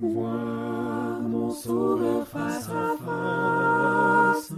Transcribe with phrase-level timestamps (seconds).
[0.00, 4.54] Voir mon sauveur face à face,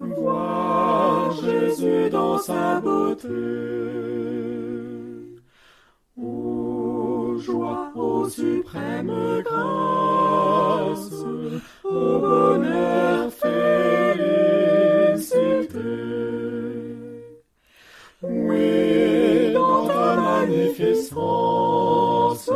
[0.00, 3.28] voir Jésus dans sa beauté.
[6.16, 9.12] Ô joie, ô suprême
[9.44, 11.12] grâce,
[11.84, 13.58] ô bonheur, félicité.
[18.22, 22.50] Oui, dans ta magnificence,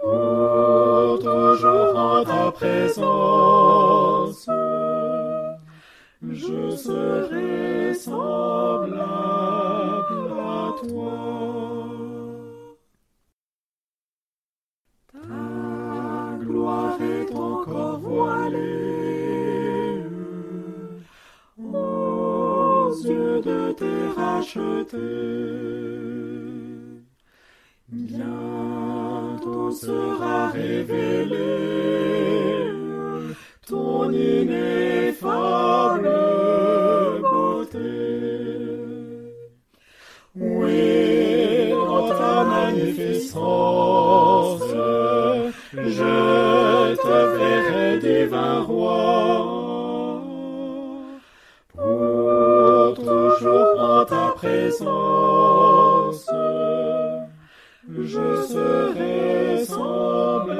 [0.00, 4.48] Pour toujours ta présence,
[6.28, 8.98] je serai semblable
[10.38, 11.18] à toi.
[15.12, 15.18] Ta
[16.40, 18.42] gloire est encore voilée
[21.58, 25.87] aux yeux de tes rachetés.
[27.90, 32.70] Bientôt sera révélé
[33.66, 36.10] ton ineffable
[37.22, 37.78] beauté.
[40.36, 44.60] Oui, dans ta magnificence,
[45.72, 49.46] je te verrai divin roi.
[51.74, 56.28] Pour toujours en ta présence,
[58.04, 60.58] je serai semblable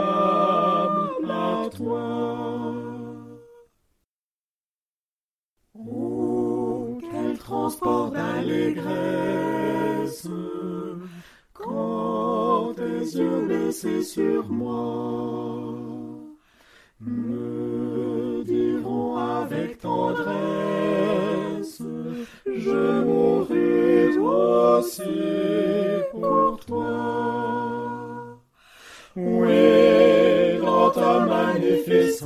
[1.30, 2.74] à toi.
[5.74, 9.38] Oh, quel transport d'allégresse
[11.52, 15.57] quand tes yeux baissés sur moi
[31.26, 32.24] magnificence,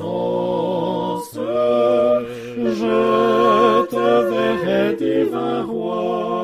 [2.78, 6.41] je te verrai divin roi.